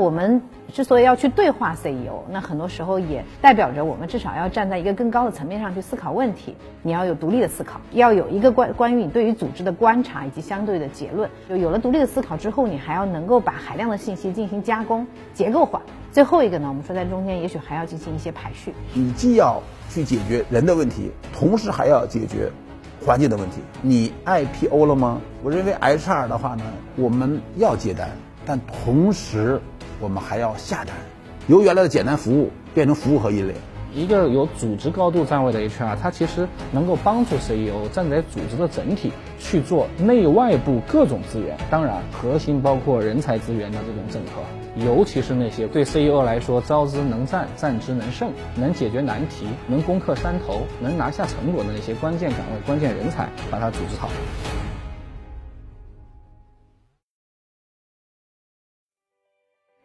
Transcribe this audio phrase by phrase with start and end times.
[0.00, 0.40] 我们
[0.72, 6.56] 之所以要去对话 CEO，那很多时候也代表着我们至少要站在一个更高的层面上去思考问题。
[6.82, 11.28] 你要有独立的思考，要有一个关关于你对于组织的观察以及相对的结论。
[11.50, 15.82] 就有了独立的思考之后，你还要能够把海量的信息进行加工、结构化。
[16.12, 18.72] 最后一个呢，我们说在中间也许还要进行一些排序。
[18.94, 19.60] 你既要
[19.90, 22.50] 去解决人的问题，同时还要解决
[23.04, 23.60] 环境的问题。
[23.82, 25.20] 你 IPO 了吗？
[25.42, 26.64] 我认为 HR 的话呢，
[26.96, 28.08] 我们要接单，
[28.46, 29.60] 但同时。
[30.00, 30.96] 我们还要下单，
[31.46, 33.54] 由原来的简单服务变成服务和引领。
[33.92, 54.08] 一个有组织高度站位的 HR，它其实能够帮助 CEO 站在组织的整体去做内外部各种资源，当然核心包括人才资源的这种整合，尤其是那些对 CEO 来说招之能战、战之能胜、能解决难题、能攻克山头、能拿下成果的那些关键岗位、关键人才，把它组织好。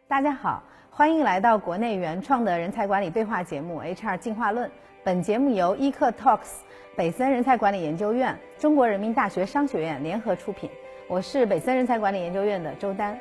[0.08, 4.68] 大家好，欢迎来到国内原创的人才管理对话节目《HR 进化论》。
[5.02, 6.60] 本节目由 e c Talks、
[6.94, 10.70] 北森人才管理研究院、中国人民大学商学院联合出品。
[11.08, 13.18] 我是北森人才管理研究院的周丹。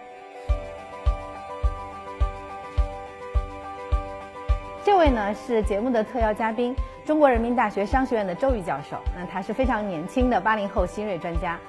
[4.83, 8.97] 这位呢是节目的特邀嘉宾，中国人民大学商学院的周宇教授。
[9.17, 11.59] 那他是非常年轻的八零后新锐专家。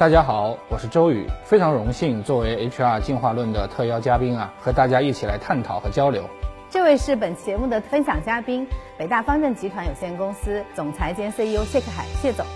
[0.00, 6.24] 大家好，我是周宇，非常荣幸作为 HR 进化论的特邀嘉宾啊，和大家一起来探讨和交流。
[6.70, 12.46] 这位是本期节目的分享嘉宾，北大方正集团有限公司总裁兼 CEO 谢克海，谢总。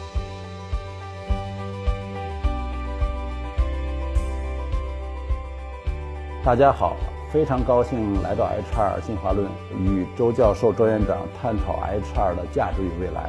[6.42, 6.96] 大家好，
[7.30, 13.28] 非常高兴来到 HR 进化论，与周教授、周院长探讨 HR 的价值与未来。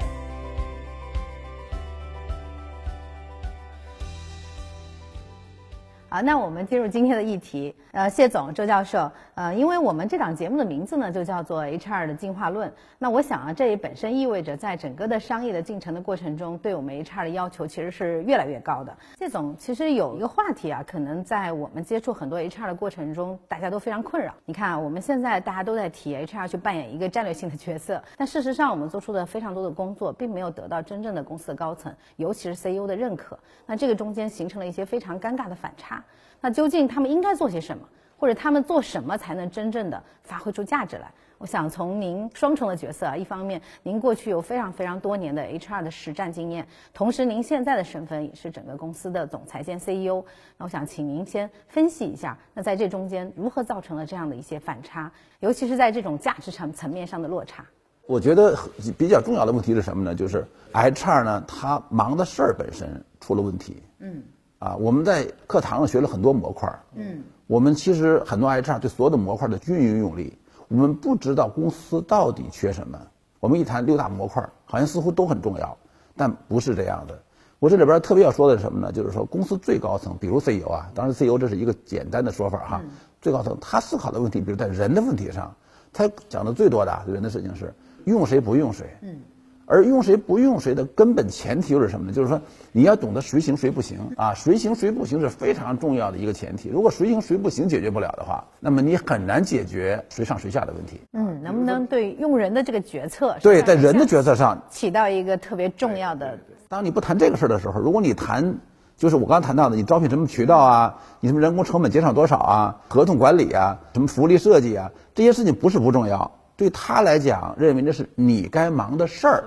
[6.16, 7.76] 好，那我们进入今天的议题。
[7.92, 12.72] 呃，谢总、周教授，呃，因为我们这档节目的名字呢，就叫做 HR 的进化论。
[12.98, 18.96] 那我想啊，这也本身意味着，在整个的商业的进程的过程中，对我们 HR 的要求其实是越来越高的。
[19.18, 24.34] 谢总，其实有一个话题啊，可能在我们接触很多 HR 的过程中，大家都非常困扰。
[24.46, 33.38] 你看，我们现在大家都在提 HR 去扮演一个战略性的角色，但事实上，我们做出的非常多的工作，并没有得到真正的公司的高层，尤其是 CEO 的认可。
[33.66, 36.02] 那这个中间形成了一些非常尴尬的反差。
[36.40, 37.84] 那究竟他们应该做些什么，
[38.18, 41.12] 或者他们做什么才能真正的发挥出价值来？
[41.38, 50.24] 我想从您双重的角色啊，一方面您过去有非常非常多年的 HR 的实战经验，同时您现在的身份也是整个公司的总裁兼 CEO。
[50.58, 55.12] 那我想请您先分析一下，那在这中间如何造成了这样的一些反差，
[55.42, 57.66] 尤其是在这种价值层层面上的落差？
[58.08, 58.58] 我觉得
[58.98, 60.16] 比较重要的问题是什么呢？
[60.16, 63.84] 就是 HR 呢，他忙的事儿本身出了问题。
[64.00, 64.24] 嗯。
[64.60, 73.00] 啊，我们在课堂上学了很多模块嗯，我们其实很多 HR 对所有的模块的均匀用力，我们不知道公司到底缺什么。
[73.40, 75.78] 我们一谈六大模块好像似乎都很重要，
[76.16, 77.22] 但不是这样的。
[77.60, 78.92] 我这里边特别要说的是什么呢？
[78.92, 82.82] 就是说公司最高层，比如 CEO 啊，当然 CEO 这是一个简单的说法哈。
[83.22, 85.54] 最高层他思考的问题，比如在人的问题上，
[85.94, 87.74] 他讲的最多的人的事情是
[88.06, 88.98] 用谁不用谁。
[89.02, 89.20] 嗯。
[89.68, 92.14] 而用谁不用谁的根本前提又是什么呢？
[92.14, 92.40] 就是说
[92.72, 96.70] 你要懂得谁行谁不行啊，谁行谁不行是非常重要的一个前提。
[96.70, 101.02] 如果谁行谁不行解决不了的话，那么你很难解决谁上谁下的问题。
[101.14, 103.36] 嗯，能不能对用人的这个决策？
[103.42, 106.38] 对，在人的决策上起到一个特别重要的。
[106.68, 108.56] 当你不谈这个事儿的时候，如果你谈，
[108.98, 116.30] 就是我刚谈到的，你招聘什么渠道啊，你什么人工成本减少多少啊，合同管理啊，什么福利设计啊，这些事情不是不重要。
[116.58, 119.44] 对他来讲，认为那是你该忙的事儿，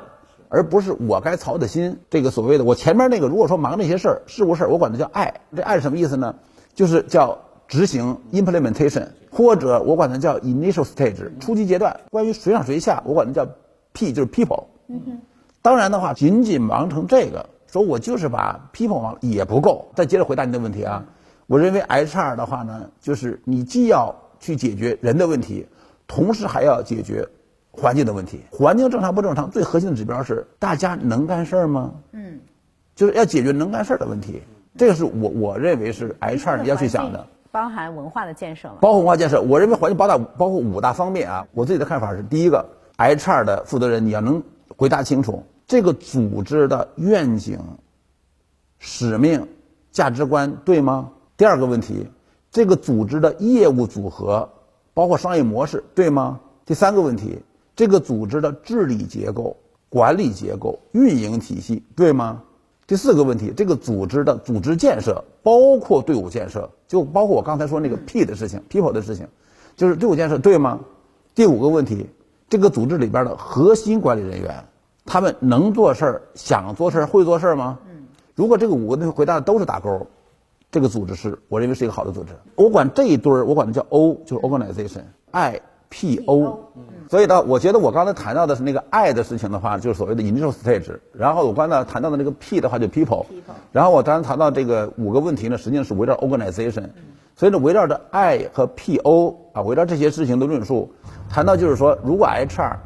[0.48, 1.98] 而不是我该操的心。
[2.10, 5.32] 这个所谓的我前面那个，如果说忙那些事儿、事务事儿，我管它叫爱。
[5.54, 6.34] 这爱是什么意思呢？
[6.74, 11.98] 就是叫执行 （implementation），或者我管它叫 initial stage（ 初级阶段）。
[12.10, 13.48] 关于谁上谁下，我管它叫
[13.92, 14.64] P，就是 people。
[15.60, 19.90] 当然的话，仅仅忙成这个，说我就是把 people 忙也不够。
[19.94, 21.04] 再接着回答你的问题啊，
[21.46, 25.66] 我认为 HR 的话呢，就是你既要去解决人的问题。
[26.10, 27.28] 同时还要解决
[27.78, 29.48] 环境的问题，环境正常不正常？
[29.50, 31.92] 最核心的指标是大家能干事儿吗？
[32.12, 32.40] 嗯，
[32.94, 34.42] 就是要解决能干事儿的问题，
[34.76, 38.74] 这个是我我认为是 HR 要去想的，包含文化的建设吗？
[38.80, 41.46] 包括文化建设，我认为环境八大包括五大方面啊。
[41.52, 44.42] 我自己的看法是：第一个，HR 的负责人你要能
[44.76, 47.58] 回答清楚这个组织的愿景、
[48.78, 49.46] 使命、
[49.92, 51.10] 价值观对吗？
[51.36, 52.08] 第二个问题，
[52.50, 54.48] 这个组织的业务组合。
[54.94, 56.40] 包括商业模式对吗？
[56.66, 57.38] 第三个问题，
[57.78, 59.56] 这个组织的治理结构、
[59.88, 62.42] 管理结构、运营体系对吗？
[62.88, 69.28] 第四个问题，这个组织的组织建设，包括队伍建设，就包括我刚才说那个 P 的事情，people 的事情，
[69.76, 70.80] 就是队伍建设对吗？
[71.36, 72.10] 第五个问题，
[72.48, 74.64] 这个组织里边的核心管理人员，
[75.06, 77.78] 他们能做事儿、想做事儿、会做事儿吗？
[78.34, 80.04] 如果这个五个问题回答的都是打勾，
[80.72, 82.32] 这个组织是我认为是一个好的组织。
[82.56, 85.60] 我管这一堆儿，我管它叫 O，就是 organization，I。
[85.88, 86.58] P O，
[87.08, 90.94] 所以呢，我觉得我刚才谈到的是那个爱的事情的话，就是所谓的 initial stage。
[91.12, 93.24] 然后我刚才谈到的那个 P 的话，就 people。
[93.72, 96.84] 然后我刚才谈到这个五个问题呢，实际上是围绕 organization。
[97.34, 100.92] 所以呢，围绕着 I 和 P O 啊，围绕这些事情的论述，
[101.28, 102.78] 谈到就是说，如果 H R，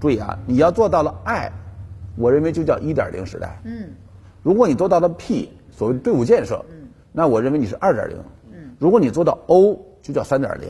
[0.00, 1.50] 注意啊，你要做到了 I，，
[2.16, 3.60] 我认为就叫一点零时代。
[3.64, 3.88] 嗯。
[4.42, 8.16] 如果你做到了 P，所谓队伍建设，嗯，那我认为你是二点零。
[8.52, 8.74] 嗯。
[8.78, 10.68] 如果你做到 O，就叫三点零。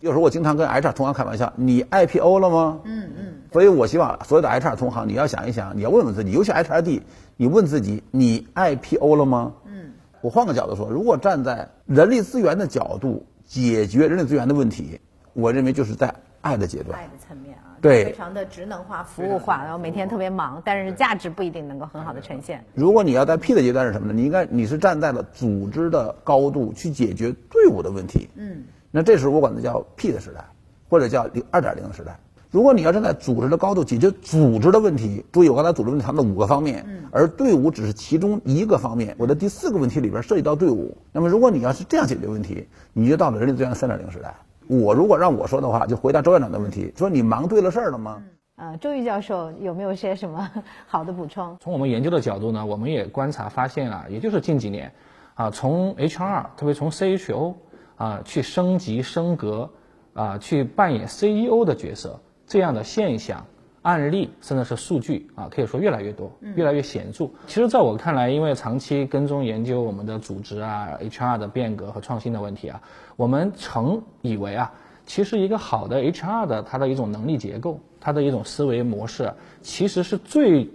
[0.00, 0.06] 嗯。
[0.06, 2.80] 有时候我经常跟 HR 同行开玩笑，你 IPO 了吗？
[2.84, 3.34] 嗯嗯。
[3.52, 7.00] 所以我希望所有的 HR 同行，你要想一想，你要问问自己，尤其 HRD，
[7.36, 9.52] 你问自己，你 IPO 了吗？
[9.66, 9.92] 嗯。
[10.20, 15.00] 我换个角度说，如果站在人力资源的角度解决人力资源的问题，
[15.32, 16.98] 我认为就是在爱的阶段。
[16.98, 17.78] 爱的层面啊。
[17.80, 18.06] 对。
[18.06, 22.64] 非常的职能化、服务化，然后每天特别忙，但是价值不一定能够很好的呈现。
[22.74, 24.14] 如果你要在 P 的阶段是什么呢？
[24.14, 28.28] 你应该你是站在了组织的高度去解决队伍的问题。
[28.34, 28.64] 嗯。
[28.96, 30.42] 那这时候我管它叫 P 的时代，
[30.88, 32.18] 或者叫零二点零的时代。
[32.50, 39.14] 如果你要站在组织的高度解决组织的问题，注意我刚才组织问题谈的五个方面，而队伍只是其中一个方面。
[39.18, 40.96] 我的第四个问题里边涉及到队伍。
[41.12, 44.34] 那么如果你要是这样解决问题，你就到了人力资源三点零时代。
[44.66, 48.22] 我如果让我说的话，就回答周院长的问题，说你忙对了事儿了吗？
[48.56, 50.50] 呃，周瑜教授有没有些什么
[50.88, 51.54] 好的补充？
[51.60, 54.90] 从我们研究的角度呢，我们也观察发现啊，也就是近几年，
[55.34, 57.52] 啊，从 HR，特别从 CHO。
[57.96, 59.70] 啊，去升级升格，
[60.14, 63.44] 啊，去扮演 CEO 的角色，这样的现象、
[63.82, 67.28] 案例，甚至是数据啊，可以说越来越多，越来越显著。
[67.46, 72.80] 其实，在我看来，因为长期跟踪研究我们的组织啊、HR 的变革和创新的问题啊，
[73.16, 74.72] 我们曾以为啊，
[75.06, 79.32] 其实一个好的 HR 的它的一种能力结构，它的一种思维模式，
[79.62, 80.68] 其实是最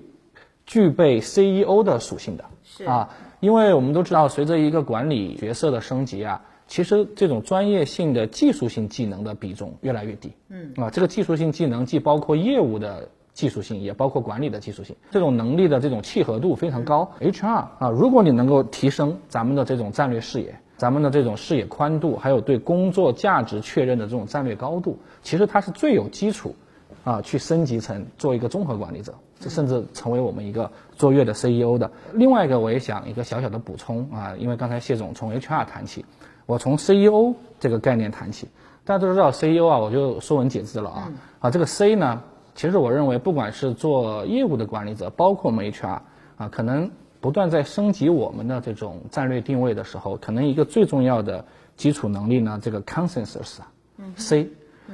[0.65, 2.45] 具备 CEO 的属性的。
[2.63, 3.09] 是啊，
[3.41, 6.41] 因为我们都知道，随着一个管理角色的升级啊。
[6.71, 10.31] 其实这种专业性的技术性技能的比重越来越低。
[10.47, 14.95] 嗯啊，这个技术性技能既包括业务的技术性，也包括管理的技术性。
[15.11, 17.11] 这种能力的这种契合度非常高。
[17.19, 17.45] HR
[17.77, 26.55] 啊，如果你能够提升咱们的这种战略视野，咱们的这种视野宽度，还有对工作价值确认的这种战略高度，其实它是最有基础
[27.03, 31.91] 啊去升级成做一个综合管理者，甚至成为我们一个卓越的 CEO 的。
[32.13, 36.05] 另外一个，我也想一个小小的补充啊，因为刚才谢总从 HR 谈起。
[36.51, 38.45] 我从 CEO 这个概念谈起，
[38.83, 41.09] 大家都知道 CEO 啊，我就说文解字了啊。
[41.39, 42.21] 啊，这个 C 呢，
[42.55, 45.99] 其实我认为，不管是做业务的管理者，包括我们 HR
[46.35, 51.45] 啊，可能不断在升级我们的这种战略定位的时候，可能一个最重要的
[51.77, 53.71] 基础能力呢，这个 consensus 啊
[54.17, 54.49] ，C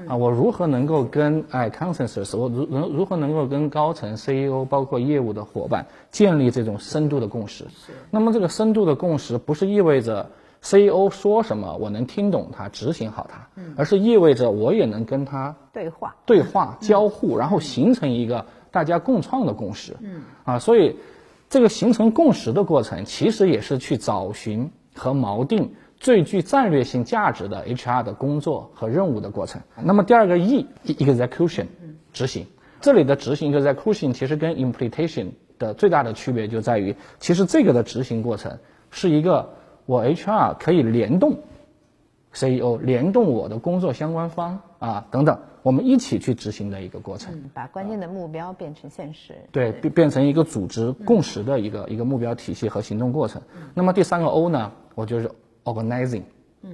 [0.07, 7.63] 啊，我如何能够跟哎 consensus，我如如如何能够跟高层 CEO 包括业务的伙伴建立这种深度的共识？
[7.63, 7.93] 是。
[8.11, 10.29] 那么这个深度的共识，不是意味着。
[10.61, 19.95] CEO 说什么，我能听懂他，执行好它，而是意味着我也能跟他对话、对话、交互，然后形成一个大家共创的共识。
[20.01, 20.95] 嗯，啊，所以
[21.49, 29.61] 这个形成共识的过程，其实也是去找寻和锚定最具战略性价值的 HR 的工作和任务的过程。
[29.83, 31.67] 那么第二个 E，execution，
[32.11, 32.45] 执行。
[32.81, 35.27] 这里的执行 execution 其实跟 implementation
[35.59, 38.57] 的最大的区别就在于，其实这个的执行过程
[38.89, 39.53] 是一个。
[39.87, 41.39] 我 HR 可以联动
[42.33, 47.33] CEO，联动我的工作相关方啊等等，我们一起去执行的一个过程。
[47.33, 49.33] 嗯，把关键的目标变成现实。
[49.51, 53.41] 对，变变成一个组织共识的一个一个目标体系和行动过程。
[53.73, 55.31] 那么第三个 O 呢，我就是
[55.63, 56.23] organizing，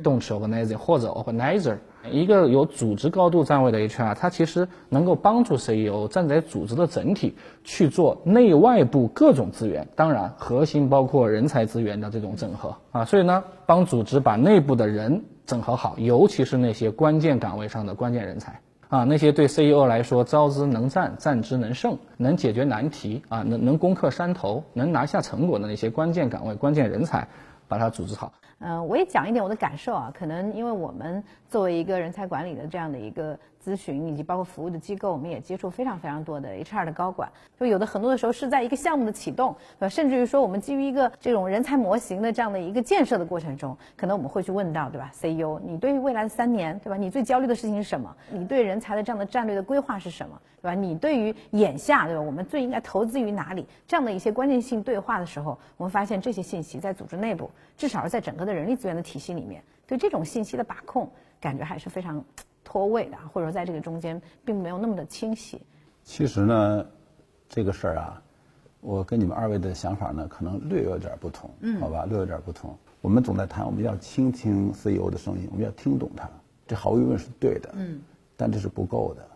[0.01, 1.77] 动词 organizing 或者 organizer。
[2.11, 27.27] 一个有组织高度站位的 HR，它其实能够帮助 CEO 站在组织的整体去做内外部各种资源，当然核心包括人才资源的这种整合啊，所以呢，帮组织把内部的人整合好，尤其是那些关键岗位上的关键人才啊，那些对 CEO 来说招之能战、战之能胜、能解决难题啊、能能攻克山头、能拿下成果的那些关键岗位、关键人才。
[27.65, 28.33] 把它组织好。
[28.65, 30.11] 嗯，我也讲一点我的感受啊。
[30.17, 37.29] 可能因为我们作为一个人才管理的这样的一个咨询以及包括服务的机构，我们也接触非常非常多的 HR 的高管。
[37.59, 39.89] 就有的很多的时候是在一个项目的启动，对吧？
[39.89, 46.95] 甚至于说我们基于一个这种人才模型的这样的一个建设的过程中，可能我们会去问到，对吧？CEO，你对于未来的三年，对吧？
[46.95, 48.15] 你最焦虑的事情是什么？
[48.31, 50.39] 你对人才的这样的战略的规划是什么？
[50.61, 50.73] 对吧？
[50.73, 52.21] 你对于眼下，对吧？
[52.21, 53.67] 我们最应该投资于哪里？
[53.85, 62.23] 这样的一些关键性对话的时候，我们发现这些信息在组织内部，至少是在整个的人力资源的体系里面，对这种信息的把控，感觉还是非常
[62.63, 65.61] 脱位的，或者说在这个中间并没有那么的清晰。
[66.03, 66.85] 其实呢，
[67.47, 68.21] 这个事儿啊，
[68.81, 72.77] 我跟你们二位的想法呢，可能略有点不同，嗯，好吧，略有点不同。
[73.01, 76.29] 我们总在谈，我们要倾听 CEO 的声音，我们要听懂他，
[76.65, 78.01] 这毫无疑问是对的，嗯，
[78.37, 79.27] 但这是不够的。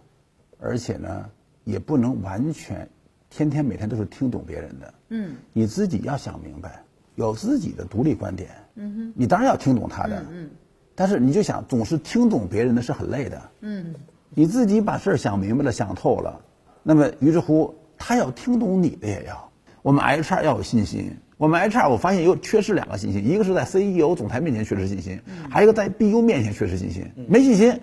[0.59, 1.29] 而且呢，
[1.65, 2.87] 也不能完全
[3.29, 4.93] 天天每天都是听懂别人的。
[5.09, 6.81] 嗯，你自己要想明白，
[7.17, 8.49] 有自己的独立观点。
[8.75, 10.23] 嗯哼，你当然要听懂他的。
[10.31, 10.49] 嗯，
[10.93, 13.41] 但是你就想总是听懂别人的是很累的。
[13.61, 13.93] 嗯，
[14.29, 16.39] 你自己把事儿想明白了、想透了，
[16.83, 19.49] 那么于是乎他要听懂你的也要。
[19.81, 21.17] 我们 HR 要有信心。
[21.37, 25.19] 我们 HR 我发现又缺失两个信心，一个是在 CEO 总裁面前缺失信心，
[25.49, 27.79] 还有一个在 BU 面前缺失信心，没信心。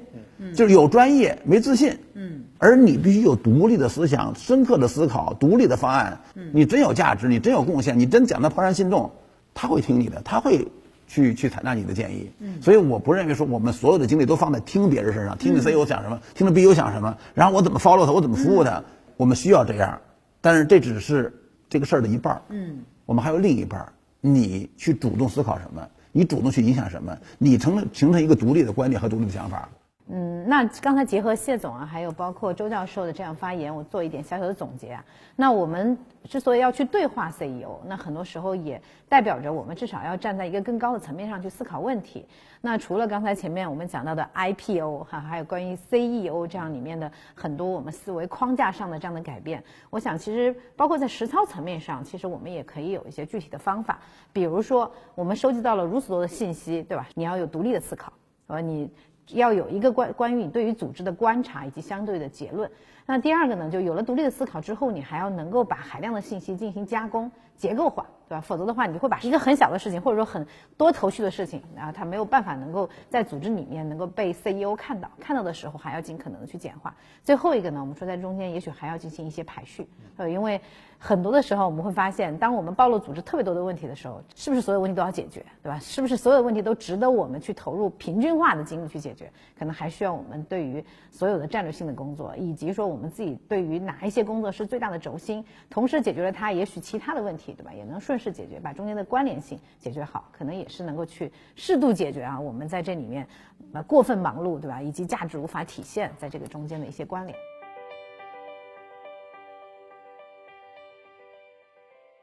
[0.53, 9.13] 就是有专业没自信，嗯，而你必须有独立的思想、深刻的思考、独立的方案，嗯，你真有价值，你真有贡献，你真讲的怦然心动，
[9.55, 10.67] 他会听你的，他会
[11.07, 18.83] 去去采纳你的建议，嗯，所以我不认为说我们所有的精力都放在听别人身上，听你 CEO 讲什么，听着 BU 讲什么，然后我怎么 follow 他，我怎么服务他，
[19.17, 19.99] 我们需要这样，
[20.41, 21.33] 但是这只是
[21.69, 29.69] 这个事儿的一半儿，嗯，我们还有另一半儿，你去主动思考什么，你主动去影响什么，你成形成一个独立的观点和独立的想法。
[30.07, 35.03] 嗯，那刚才结合谢总啊，还有包括周教授的这样发言，我做一点小小的总结啊。
[35.35, 42.27] 那我们之所以要去对话 CEO，那很多时候也代表着我们至少要站在一个更高的层面上去思考问题。
[42.61, 53.99] 那除了刚才前面我们讲到的 IPO 哈，还有关于 CEO 这样里面的很多我们思维框架上的这样的改变，我想其实包括在实操层面上，其实我们也可以有一些具体的方法。
[54.35, 57.09] 比如说，我们收集到了如此多的信息，对吧？
[57.15, 58.13] 你要有独立的思考，
[58.49, 58.91] 呃，你。
[59.29, 62.71] 要有一个关关于你对于组织的观察以及相对的结论。
[63.07, 68.07] 那第二个呢，就有了独立的思考之后，你还要能够把海量的信息进行加工、结构化。
[68.27, 68.41] 对吧？
[68.41, 70.47] 否则的话，你会把一个很小的事情，或者说很
[70.79, 75.11] 多头绪的事情，啊，它没有办法能够在组织里面能够被 CEO 看到。
[75.21, 76.95] 看到的时候，还要尽可能的去简化。
[77.23, 79.87] 最后一个呢，我们说在中间，也许还要进行一些排序。
[80.17, 80.59] 呃，因为
[80.99, 85.45] 很多的时候，我们会发现，当我们暴露组织特别多的问题的时候，是不是所有问题都要解决？
[85.63, 85.79] 对吧？
[85.79, 89.31] 是不是所有问题都值得我们去投入平均化的精力去解决？
[89.59, 97.71] 可能还需要我们对于所有的战略性的工作，以及说我们自己对于哪一些工作是最大的轴心，同时解决了它，也许其他的问题，对吧？
[97.71, 98.95] 也能顺势解决，把中间。
[98.95, 102.39] 的关联性解决好，可能也是能够去适度解决啊。
[102.39, 103.27] 我们在这里面，
[103.73, 104.81] 呃，过分忙碌，对吧？
[104.81, 107.37] 以及价值无法体现在这个中间的一些关联。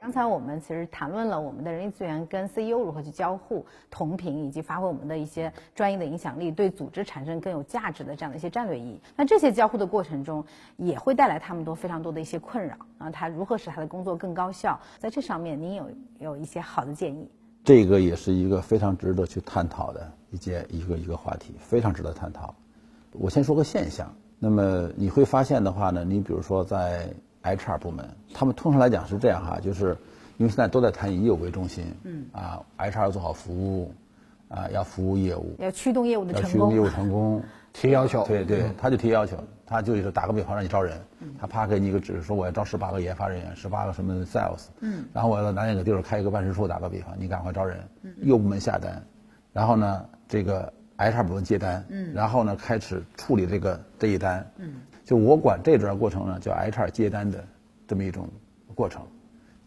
[0.01, 8.99] 刚才我们其实谈论了我们的人力资源跟 CEO 如何去交互、同频，以及发挥我们的一些专业的影响力，对组织产生更有价值的这样的一些战略意义。
[9.15, 10.43] 那这些交互的过程中，
[10.77, 13.11] 也会带来他们都非常多的一些困扰啊。
[13.11, 14.79] 他如何使他的工作更高效？
[14.97, 17.29] 在这上面，您有有一些好的建议？
[17.63, 22.55] 这个也是一个非常值得去探讨的一件一个一个话题，非常值得探讨。
[23.11, 27.07] 我先说个现象，那么你会发现的话呢，你比如说在。
[27.43, 29.97] HR 部门，他们通常来讲是这样哈，就是
[30.37, 33.93] 因为现在都在谈以业务为中心，嗯，啊，HR 要做好服务，
[34.47, 37.43] 啊，要服务业务，要驱动业务的成功，要驱动业务成功，
[37.73, 40.99] 提要求，对对，他就提要求，他就是打个比方让你招人，
[41.39, 47.79] 他啪给你一个指示说我要招十八个研发人员，十八个什么 sales，嗯，然后我要在哪哪个地儿开一个办事处，打个比方，你赶快招人，
[48.21, 49.01] 业务部门下单，
[49.53, 54.73] 然后呢，这个 HR 部门接单，嗯，然后呢开始处理这个这一单，嗯。
[55.11, 57.43] 就我管这段过程呢，叫 HR 接单的
[57.85, 58.29] 这么一种
[58.73, 59.01] 过程。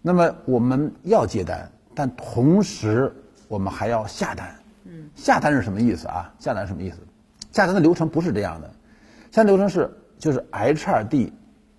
[0.00, 3.14] 那么我们要接单，但同时
[3.46, 4.56] 我们还要下单。
[4.84, 6.32] 嗯，下单是什么意思啊？
[6.38, 6.96] 下单什么意思？
[7.52, 8.68] 下单的流程不是这样的，
[9.32, 11.30] 下单流程是就是 HRD、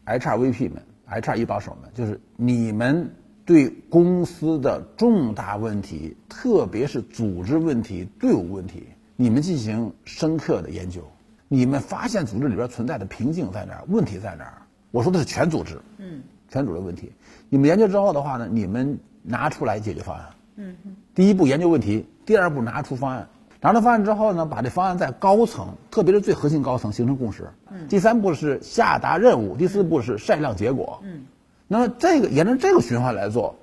[0.06, 3.12] HRVP 们、HR 一把手们，就是你们
[3.48, 11.02] 对公司的重大问题，特别是组织问题、队伍问题，你们进行深刻的研究。
[11.48, 13.84] 你们发现组织里边存在的瓶颈在哪儿？
[13.88, 14.62] 问题在哪儿？
[14.92, 17.12] 我说的是全组织，嗯，全组织问题。
[17.50, 20.26] 你们研究之后的话呢，你们拿出来解决方案。
[20.56, 20.96] 嗯嗯。
[21.14, 23.28] 第一步研究问题，第二步拿出方案。
[23.62, 27.50] 拿出方案之后呢，把这方案在高层，特别是最核心高层形成共识。
[27.70, 27.88] 嗯。
[27.88, 31.00] 第三步是下达任务，第四步是晒量结果。
[31.04, 31.26] 嗯。
[31.68, 33.56] 那么这个沿着这个循环来做，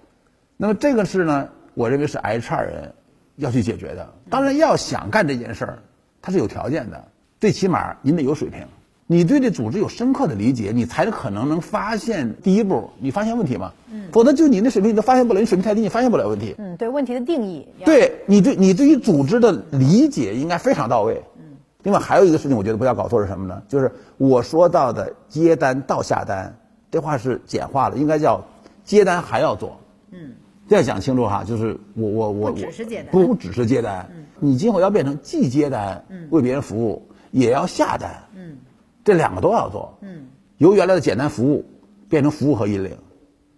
[0.57, 2.95] 那么这个是呢，我认为是 HR 人
[3.37, 4.13] 要去解决的。
[4.29, 5.79] 当然要想干这件事儿，
[6.21, 7.09] 它是有条件的。
[7.43, 8.61] 最起码您得有水平，
[9.09, 13.73] 你对这组织有深刻的理解，你才可能能发现第一步，你发现问题吗？
[13.91, 16.55] 嗯，否则就你那水平你都发现不了，你水平太低，你发现不了问题。
[16.59, 17.67] 嗯，对问题的定义。
[17.85, 21.21] 对你对你对于组织的理解应该非常到位。
[21.37, 21.57] 嗯。
[21.83, 23.61] 另外还有一个事情，我觉得不要搞错是什么呢？
[23.67, 26.57] 就是我说到的接单到下单，
[26.93, 28.41] 这话是简化了，应该叫
[28.85, 29.77] 接单还要做。
[30.13, 30.31] 嗯。
[30.69, 34.09] 这要讲清楚哈，就是我我我不只是接单，不只是接单。
[34.15, 34.25] 嗯。
[34.39, 38.09] 你今后要变成既接单，嗯，为别人服务，也要下单。
[38.35, 38.57] 嗯。
[39.05, 40.25] 这两个都要做，嗯，
[40.59, 41.65] 由原来的简单服务
[42.09, 42.97] 变成服务和引领，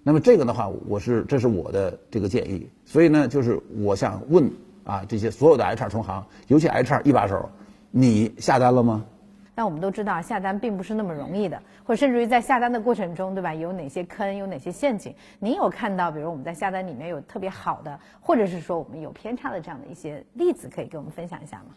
[0.02, 4.50] 那么这个的话，我是这是我的这个建议，所以呢，就是我想问
[4.84, 7.46] 啊，这些所有的 HR 同行，尤其 HR 一把手，
[7.90, 9.04] 你下单了吗？
[9.54, 13.52] 那我们都知道下单并不是那么容易的，或者甚至于在下单的过程中，对吧？
[13.52, 15.14] 有哪些坑，有哪些陷阱？
[15.38, 21.74] 您有看到，比如我们在下单里面有特别好的，或者是说我们有偏差的这样的一些例子，可以给我们分享一下吗？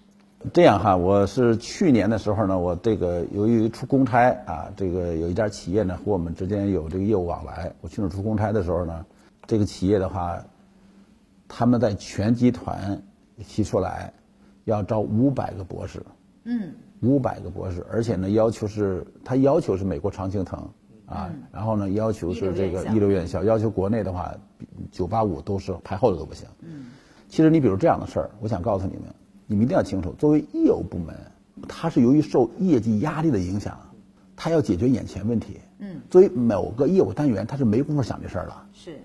[0.53, 9.03] 这样哈，我是去年的时候呢，我这个由于出公差啊，这个有一家企业呢和我们之间有这个业务往来，我去那出公差的时候呢，
[9.48, 10.39] 这个企业的话，
[11.48, 13.01] 他们在全集团
[13.48, 14.13] 提出来
[14.65, 16.06] 要招五百个博士，
[16.44, 20.70] 嗯，五百个博士，而且呢要求是，他要求是美国常青藤
[21.08, 24.34] 啊，然后呢要求是这个一流院校，要求国内的话，
[24.91, 26.86] 九八五都是排后的都不行，嗯，
[27.27, 29.03] 其实你比如这样的事儿，我想告诉你们。
[29.48, 31.16] 你们一定要清楚，作为业务部门，
[31.68, 33.80] 它是由于受业绩压力的影响，
[34.36, 35.60] 它要解决眼前问题。
[35.80, 36.01] 嗯。
[36.10, 38.63] 作为某个业务单元，他是没工夫想这事儿了。
[38.74, 39.00] 是。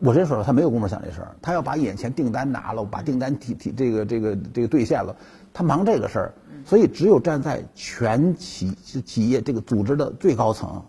[0.00, 5.14] 我真说了，他没有工夫想这事儿，他要把眼前订单拿了，把订单提提这个这个这个兑现了，
[5.54, 6.34] 他忙这个事儿。
[6.64, 8.72] 所以，只有站在全企
[9.04, 10.80] 企业这个组织的最高层，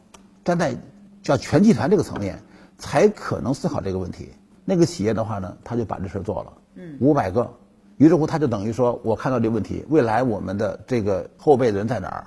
[0.44, 0.76] 站在
[1.22, 2.40] 叫全集团这个层面，
[2.78, 4.30] 才可能思考这个问题。
[4.66, 6.54] 那个企业的话呢，他就把这事儿做了。
[6.76, 6.98] 嗯。
[7.00, 7.52] 五百个。
[7.98, 12.24] 于是乎，他就等于说，我看到这个问题，未来我们的这个后备的人在哪儿？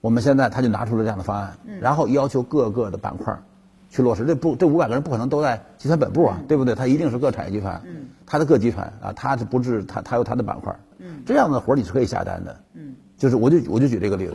[0.00, 3.36] 我们现在他就拿出了这样的方案，然后要求各个的板块
[3.90, 4.24] 去落实。
[4.24, 6.74] 这不，这五百个人不可能都在集团本部啊，对不对？
[6.74, 7.82] 他一定是各产业集团，
[8.26, 10.76] 他的各集团啊，他是不是他他有他的板块？
[11.24, 12.56] 这样的活儿你是可以下单的。
[13.16, 14.34] 就是我就我就举这个例子。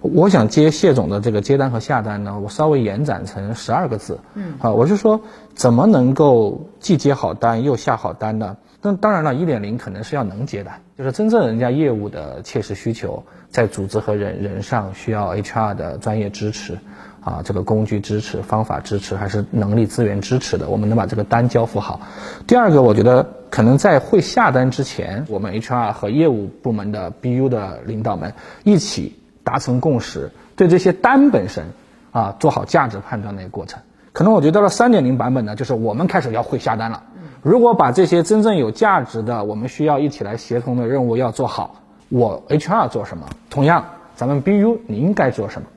[0.00, 4.18] 我想接谢总的这个接单和下单呢，我稍微延展成十二个字。
[4.34, 5.20] 嗯，啊，我是说
[5.54, 8.56] 怎么能够既接好单又下好单呢？
[8.86, 16.76] 那当然了，一点零可能是要能接的，就是真正人家业务的切实需求，在组织和人人上需要 HR 的专业支持，
[17.22, 21.98] 啊，这个工具支持、方法支持，还是能力资源支持的，我们能把这个单交付好。
[22.46, 31.64] 第二个，我觉得可能在会下单之前，我们 HR 和业务部门的 BU 的领导们一起达成共识，对这些单本身，
[32.12, 33.80] 啊，做好价值判断的一个过程。
[34.12, 37.02] 可能我觉得到了三点零版本呢，就是我们开始要会下单了。
[37.44, 41.76] 如果把这些真正有价值的，我们需要一起来协同的任务要做好，
[42.08, 43.26] 我 HR 做什么？
[43.50, 43.84] 同样，
[44.16, 45.68] 咱们 BU 你应该做什么？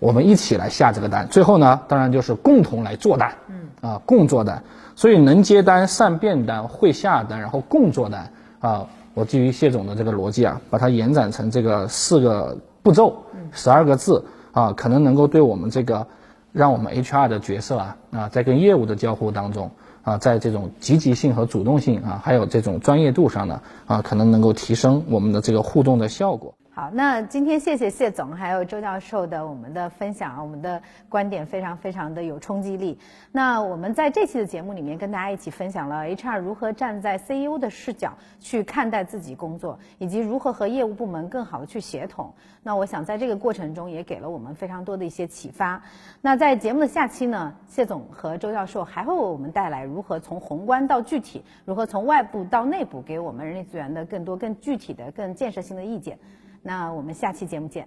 [0.00, 1.26] 我们一起来下这个单。
[1.28, 4.62] 最后呢，当然就是共同来做单，嗯，啊，共做单。
[4.96, 8.86] 所以能接单、善变单、会下单，然后共做单啊。
[9.14, 13.16] 我基于谢总的这个逻辑啊，把它延展成这个四个步骤，
[13.50, 16.06] 十二个字啊，可能能够对我们这个，
[16.52, 19.70] 让我们 HR 的角色啊啊，在跟业务的交互当中。
[20.04, 26.54] 啊，在这种积极性和主动性啊，还有这种专业度上呢，啊，可能能够提升我们的这个互动的效果。
[26.76, 32.98] 好，那今天谢谢谢总还有周教授的我们的分享，我们的观点非常非常的有冲击力。
[33.30, 42.34] 那我们在这期的节目里面跟大家一起分享了 HR 如何站在 CEO 的视角去看待自己工作，以及如何和业务部门更好的去协同。
[42.64, 45.80] 那我想在这个过程中也给了我们非常多的一些启发。
[46.20, 56.18] 那在节目的下期呢，谢总和周教授还会为我们带来如何从宏观到具体，如何从外部到内部给我们人力资源的更多更具体的更建设性的意见。
[56.66, 57.86] 那我们下期节目见。